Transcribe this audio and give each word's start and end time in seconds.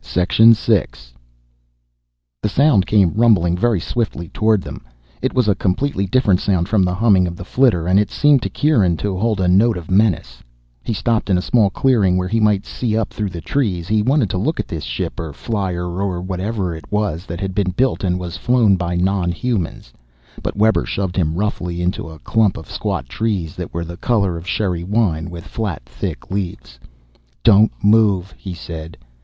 6. 0.00 0.40
The 2.42 2.48
sound 2.48 2.86
came 2.86 3.12
rumbling 3.14 3.56
very 3.56 3.78
swiftly 3.78 4.28
toward 4.30 4.62
them. 4.62 4.84
It 5.22 5.32
was 5.32 5.46
a 5.46 5.54
completely 5.54 6.06
different 6.06 6.40
sound 6.40 6.68
from 6.68 6.82
the 6.82 6.94
humming 6.96 7.28
of 7.28 7.36
the 7.36 7.44
flitter, 7.44 7.86
and 7.86 7.96
it 7.96 8.10
seemed 8.10 8.42
to 8.42 8.50
Kieran 8.50 8.96
to 8.96 9.16
hold 9.16 9.40
a 9.40 9.46
note 9.46 9.76
of 9.76 9.88
menace. 9.88 10.42
He 10.82 10.92
stopped 10.92 11.30
in 11.30 11.38
a 11.38 11.40
small 11.40 11.70
clearing 11.70 12.16
where 12.16 12.26
he 12.26 12.40
might 12.40 12.66
see 12.66 12.96
up 12.98 13.10
through 13.12 13.30
the 13.30 13.40
trees. 13.40 13.86
He 13.86 14.02
wanted 14.02 14.32
a 14.32 14.38
look 14.38 14.58
at 14.58 14.66
this 14.66 14.82
ship 14.82 15.20
or 15.20 15.32
flier 15.32 15.86
or 15.88 16.20
whatever 16.20 16.74
it 16.74 16.90
was 16.90 17.24
that 17.26 17.38
had 17.40 17.54
been 17.54 17.70
built 17.70 18.02
and 18.02 18.18
was 18.18 18.36
flown 18.36 18.74
by 18.74 18.96
non 18.96 19.30
humans. 19.30 19.92
But 20.42 20.56
Webber 20.56 20.84
shoved 20.84 21.14
him 21.14 21.36
roughly 21.36 21.76
on 21.76 21.82
into 21.82 22.08
a 22.10 22.18
clump 22.18 22.56
of 22.56 22.68
squat 22.68 23.08
trees 23.08 23.54
that 23.54 23.72
were 23.72 23.84
the 23.84 23.96
color 23.98 24.36
of 24.36 24.48
sherry 24.48 24.82
wine, 24.82 25.30
with 25.30 25.46
flat 25.46 25.84
thick 25.86 26.28
leaves. 26.28 26.80
"Don't 27.44 27.70
move," 27.84 28.34
he 28.36 28.52
said. 28.52 28.96